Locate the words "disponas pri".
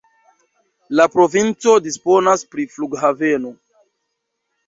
1.89-2.67